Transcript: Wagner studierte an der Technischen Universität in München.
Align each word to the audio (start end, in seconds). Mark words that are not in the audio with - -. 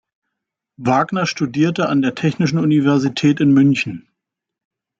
Wagner 0.79 1.27
studierte 1.27 1.87
an 1.87 2.01
der 2.01 2.15
Technischen 2.15 2.57
Universität 2.57 3.39
in 3.39 3.51
München. 3.53 4.09